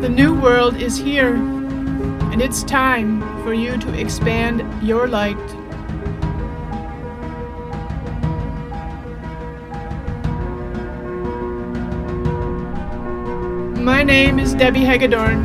[0.00, 5.36] The new world is here, and it's time for you to expand your light.
[13.78, 15.44] My name is Debbie Hagedorn,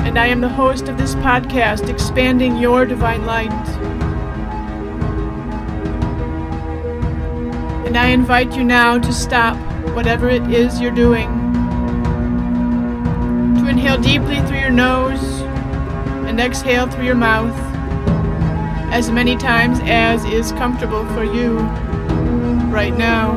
[0.00, 3.50] and I am the host of this podcast, Expanding Your Divine Light.
[7.86, 9.56] And I invite you now to stop
[9.94, 11.41] whatever it is you're doing.
[14.02, 15.22] Deeply through your nose
[16.26, 17.56] and exhale through your mouth
[18.92, 21.58] as many times as is comfortable for you
[22.68, 23.36] right now.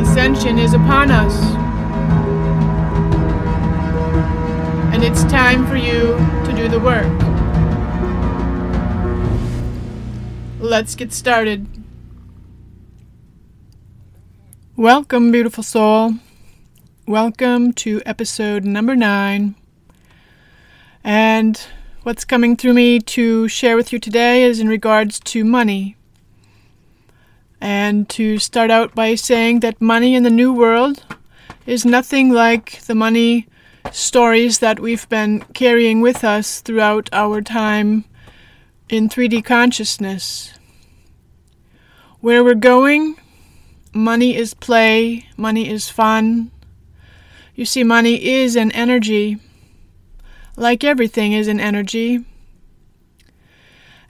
[0.00, 1.36] Ascension is upon us.
[4.94, 7.27] And it's time for you to do the work.
[10.68, 11.66] Let's get started.
[14.76, 16.16] Welcome, beautiful soul.
[17.06, 19.54] Welcome to episode number nine.
[21.02, 21.58] And
[22.02, 25.96] what's coming through me to share with you today is in regards to money.
[27.62, 31.02] And to start out by saying that money in the New World
[31.64, 33.46] is nothing like the money
[33.90, 38.04] stories that we've been carrying with us throughout our time
[38.90, 40.57] in 3D consciousness.
[42.20, 43.14] Where we're going,
[43.94, 46.50] money is play, money is fun.
[47.54, 49.38] You see, money is an energy,
[50.56, 52.24] like everything is an energy.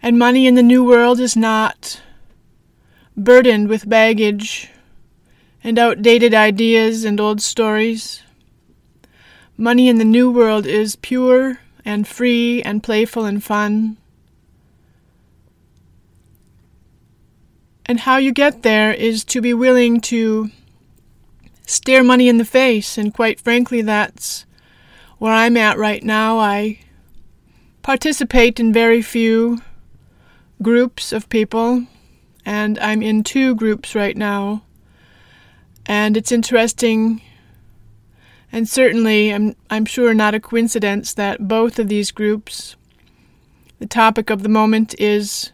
[0.01, 2.01] And money in the New World is not
[3.15, 4.71] burdened with baggage
[5.63, 8.23] and outdated ideas and old stories.
[9.59, 13.99] Money in the New World is pure and free and playful and fun.
[17.89, 20.51] And how you get there is to be willing to
[21.67, 24.45] stare money in the face, and quite frankly, that's
[25.19, 26.39] where I'm at right now.
[26.39, 26.81] I
[27.83, 29.63] participate in very few
[30.61, 31.87] groups of people
[32.49, 34.63] and I'm in two groups right now.
[35.85, 37.21] And it's interesting,
[38.51, 42.75] and certainly I'm, I'm sure not a coincidence that both of these groups,
[43.79, 45.53] the topic of the moment is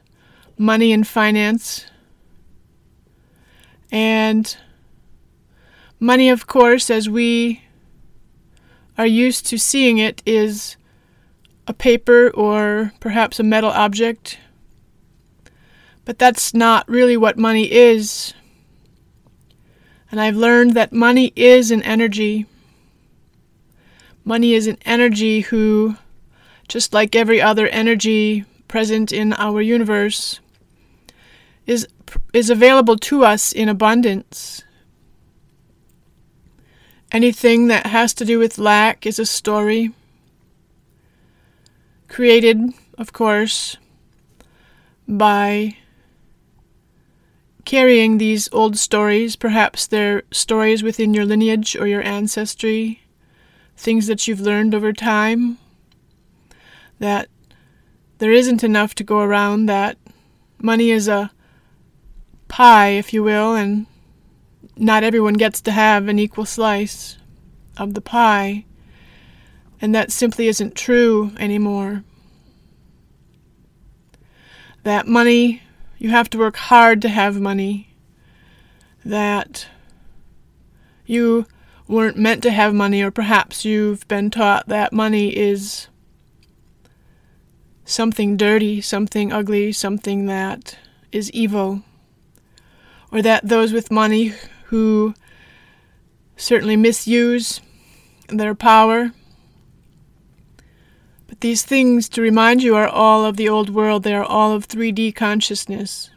[0.56, 1.86] money and finance.
[3.94, 4.56] And
[6.00, 7.62] money, of course, as we
[8.98, 10.76] are used to seeing it, is
[11.68, 14.38] a paper or perhaps a metal object
[16.04, 18.34] but that's not really what money is.
[20.10, 22.46] And I've learned that money is an energy.
[24.24, 25.96] Money is an energy who,
[26.68, 30.40] just like every other energy present in our universe,
[31.66, 31.86] is,
[32.32, 34.62] is available to us in abundance.
[37.12, 39.92] Anything that has to do with lack is a story.
[42.08, 42.58] Created,
[42.98, 43.76] of course,
[45.06, 45.76] by
[47.64, 49.36] carrying these old stories.
[49.36, 53.02] Perhaps they're stories within your lineage or your ancestry,
[53.76, 55.58] things that you've learned over time,
[56.98, 57.28] that
[58.18, 59.98] there isn't enough to go around, that
[60.58, 61.30] money is a
[62.54, 63.84] pie, if you will, and
[64.76, 67.18] not everyone gets to have an equal slice
[67.76, 68.64] of the pie.
[69.80, 72.04] And that simply isn't true anymore.
[74.84, 75.62] That money
[75.98, 77.88] you have to work hard to have money.
[79.04, 79.66] That
[81.06, 81.46] you
[81.88, 85.88] weren't meant to have money, or perhaps you've been taught that money is
[87.84, 90.78] something dirty, something ugly, something that
[91.10, 91.82] is evil.
[93.14, 94.34] Or that those with money
[94.66, 95.14] who
[96.36, 97.62] certainly misuse
[98.28, 99.12] their power
[101.34, 104.04] but these things, to remind you, are all of the old world.
[104.04, 106.10] They are all of 3D consciousness.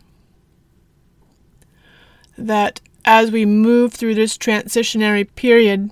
[2.38, 5.90] That as we move through this transitionary period,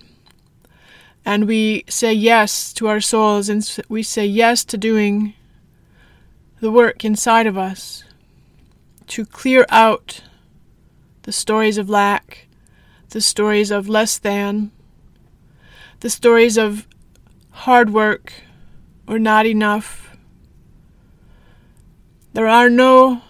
[1.25, 5.33] and we say yes to our souls, and we say yes to doing
[6.59, 8.03] the work inside of us
[9.07, 10.21] to clear out
[11.25, 12.45] the stories of lack,
[13.09, 14.71] the stories of less than,
[16.01, 16.87] the stories of
[17.49, 18.31] hard work,
[19.07, 20.15] or not enough.
[22.33, 23.23] There are no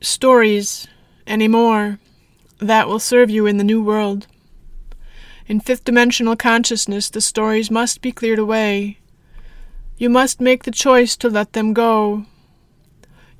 [0.00, 0.86] stories
[1.26, 1.98] anymore
[2.58, 4.28] that will serve you in the new world.
[5.48, 8.98] In fifth dimensional consciousness, the stories must be cleared away.
[9.98, 12.26] You must make the choice to let them go.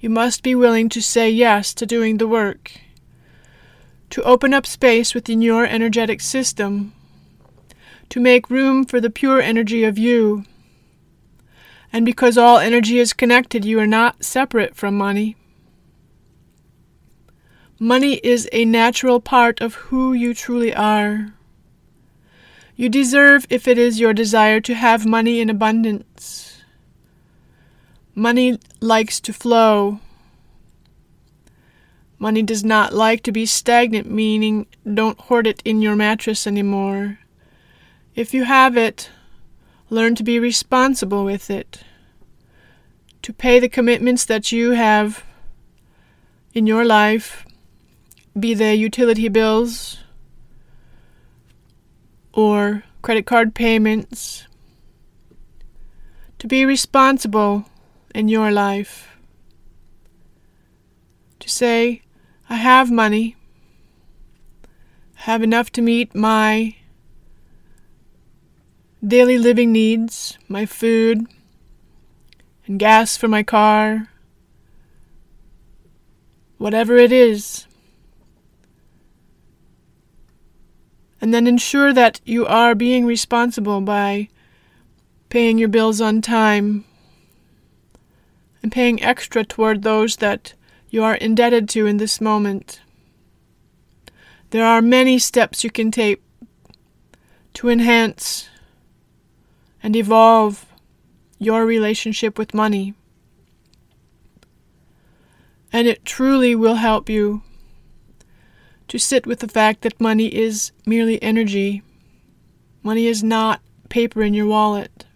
[0.03, 2.73] You must be willing to say yes to doing the work,
[4.11, 6.93] to open up space within your energetic system,
[8.09, 10.43] to make room for the pure energy of you.
[11.93, 15.37] And because all energy is connected, you are not separate from money.
[17.79, 21.33] Money is a natural part of who you truly are.
[22.75, 26.52] You deserve, if it is your desire, to have money in abundance.
[28.15, 29.99] Money likes to flow.
[32.19, 37.19] Money does not like to be stagnant, meaning don't hoard it in your mattress anymore.
[38.15, 39.09] If you have it,
[39.89, 41.81] learn to be responsible with it,
[43.23, 45.25] to pay the commitments that you have
[46.53, 47.47] in your life,
[48.39, 49.99] be they utility bills
[52.35, 54.47] or credit card payments,
[56.39, 57.67] to be responsible
[58.15, 59.17] in your life,
[61.41, 62.03] to say,
[62.49, 63.37] I have money,
[65.15, 66.77] have enough to meet my
[69.07, 71.27] daily living needs, my food,
[72.67, 74.09] and gas for my car,
[76.59, 77.67] whatever it is.
[81.21, 84.29] And then ensure that you are being responsible by
[85.29, 86.85] paying your bills on time
[88.63, 90.55] and paying extra toward those that
[90.91, 92.81] you are indebted to in this moment.
[94.51, 96.23] There are many steps you can take
[97.55, 98.49] to enhance
[99.83, 100.67] and evolve
[101.39, 102.95] your relationship with money.
[105.73, 107.43] And it truly will help you
[108.89, 111.83] to sit with the fact that money is merely energy.
[112.83, 115.07] Money is not paper in your wallet.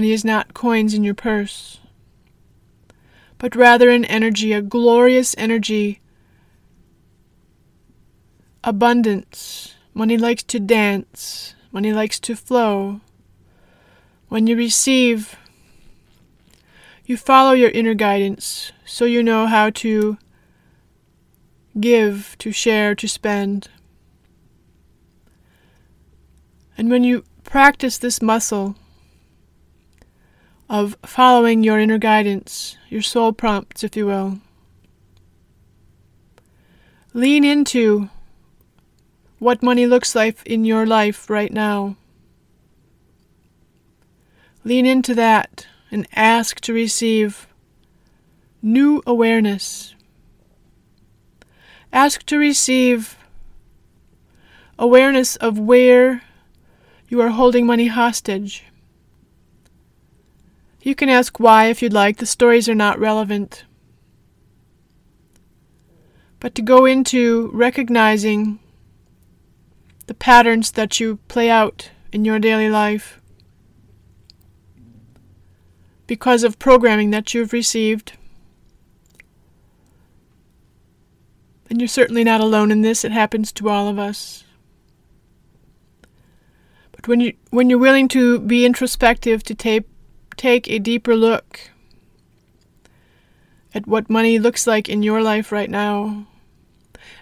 [0.00, 1.78] Money is not coins in your purse,
[3.36, 6.00] but rather an energy, a glorious energy,
[8.64, 9.74] abundance.
[9.92, 13.02] Money likes to dance, money likes to flow.
[14.28, 15.36] When you receive,
[17.04, 20.16] you follow your inner guidance so you know how to
[21.78, 23.68] give, to share, to spend.
[26.78, 28.76] And when you practice this muscle,
[30.70, 34.38] of following your inner guidance, your soul prompts, if you will.
[37.12, 38.08] Lean into
[39.40, 41.96] what money looks like in your life right now.
[44.62, 47.48] Lean into that and ask to receive
[48.62, 49.96] new awareness.
[51.92, 53.18] Ask to receive
[54.78, 56.22] awareness of where
[57.08, 58.66] you are holding money hostage.
[60.82, 63.64] You can ask why if you'd like, the stories are not relevant.
[66.38, 68.58] But to go into recognizing
[70.06, 73.20] the patterns that you play out in your daily life
[76.06, 78.14] because of programming that you've received.
[81.68, 84.42] And you're certainly not alone in this, it happens to all of us.
[86.90, 89.84] But when you when you're willing to be introspective, to take
[90.40, 91.68] take a deeper look
[93.74, 96.26] at what money looks like in your life right now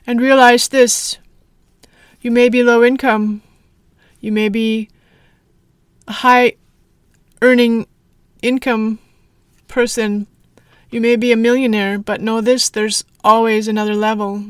[0.07, 1.19] and realize this.
[2.21, 3.43] You may be low income,
[4.21, 4.89] you may be
[6.07, 6.53] a high
[7.43, 7.89] earning
[8.41, 9.01] income
[9.67, 10.29] person,
[10.89, 14.45] you may be a millionaire, but know this there's always another level.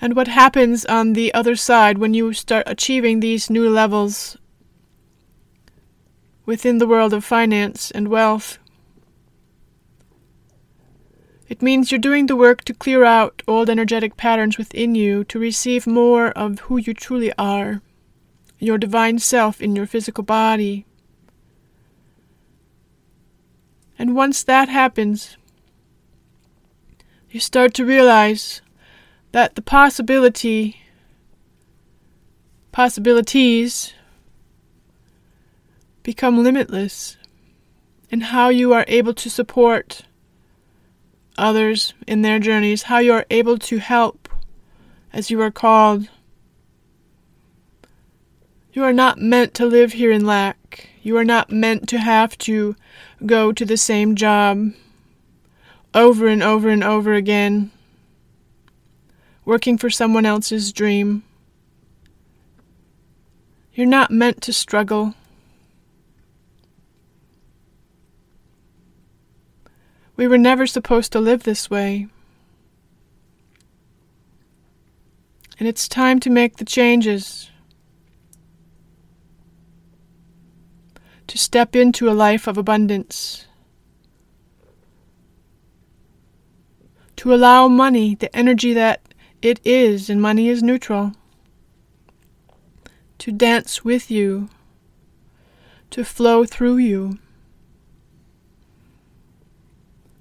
[0.00, 4.36] And what happens on the other side when you start achieving these new levels
[6.44, 8.58] within the world of finance and wealth.
[11.48, 15.38] It means you're doing the work to clear out old energetic patterns within you to
[15.38, 17.82] receive more of who you truly are,
[18.58, 20.86] your divine self in your physical body.
[23.98, 25.36] And once that happens,
[27.30, 28.60] you start to realize
[29.36, 30.80] that the possibility
[32.72, 33.92] possibilities
[36.02, 37.18] become limitless
[38.08, 40.06] in how you are able to support
[41.36, 44.26] others in their journeys, how you are able to help
[45.12, 46.08] as you are called.
[48.72, 50.88] You are not meant to live here in lack.
[51.02, 52.74] You are not meant to have to
[53.26, 54.72] go to the same job
[55.92, 57.70] over and over and over again
[59.46, 61.22] working for someone else's dream.
[63.72, 65.14] You're not meant to struggle.
[70.16, 72.08] We were never supposed to live this way.
[75.58, 77.50] And it's time to make the changes.
[81.28, 83.46] To step into a life of abundance.
[87.16, 89.05] To allow money the energy that
[89.46, 91.12] it is, and money is neutral.
[93.18, 94.48] To dance with you.
[95.90, 97.18] To flow through you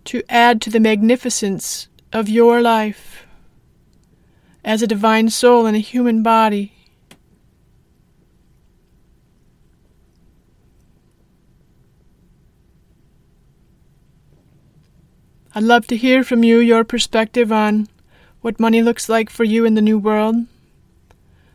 [0.06, 3.26] to add to the magnificence of your life
[4.64, 6.72] as a divine soul in a human body.
[15.54, 17.88] I'd love to hear from you your perspective on
[18.46, 20.36] what money looks like for you in the new world.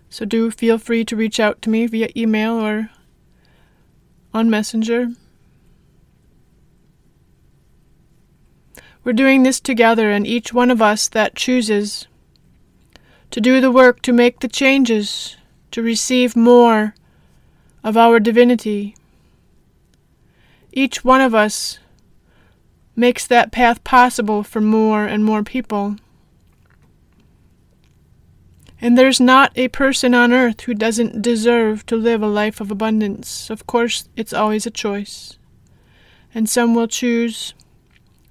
[0.09, 2.90] So do feel free to reach out to me via email or
[4.35, 5.12] on Messenger.
[9.04, 12.09] We're doing this together, and each one of us that chooses
[13.30, 15.37] to do the work to make the changes,
[15.70, 16.97] to receive more
[17.85, 18.97] of our divinity.
[20.73, 21.78] Each one of us
[22.97, 25.94] makes that path possible for more and more people.
[28.81, 32.71] And there's not a person on earth who doesn't deserve to live a life of
[32.71, 33.51] abundance.
[33.51, 35.39] Of course, it's always a choice.
[36.35, 37.53] And some will choose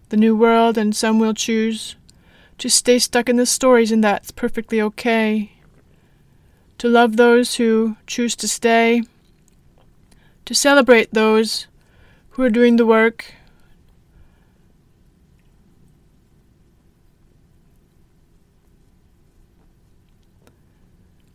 [0.10, 1.96] the new world, and some will choose
[2.58, 5.52] to stay stuck in the stories, and that's perfectly okay.
[6.80, 9.04] To love those who choose to stay,
[10.46, 11.68] to celebrate those
[12.32, 13.34] who are doing the work.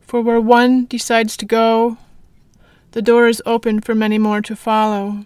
[0.06, 1.96] For where one decides to go,
[2.92, 5.24] the door is open for many more to follow.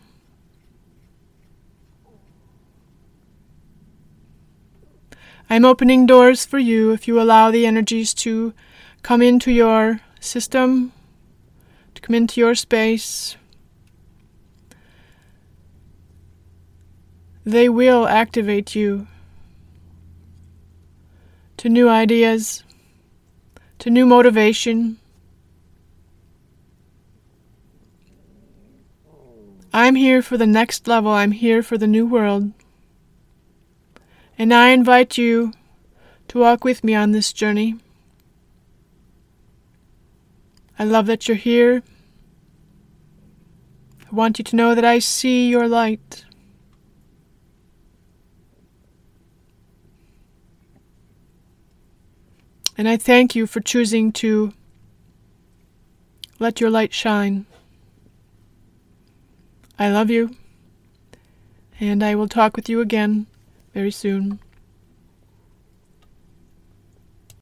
[5.50, 8.52] I'm opening doors for you if you allow the energies to
[9.02, 10.92] come into your system,
[11.94, 13.36] to come into your space.
[17.44, 19.06] They will activate you
[21.56, 22.62] to new ideas,
[23.78, 24.98] to new motivation.
[29.72, 31.12] I'm here for the next level.
[31.12, 32.52] I'm here for the new world.
[34.38, 35.52] And I invite you
[36.28, 37.76] to walk with me on this journey.
[40.78, 41.82] I love that you're here.
[44.10, 46.24] I want you to know that I see your light.
[52.78, 54.52] And I thank you for choosing to
[56.38, 57.44] let your light shine.
[59.76, 60.36] I love you,
[61.80, 63.26] and I will talk with you again
[63.74, 64.38] very soon.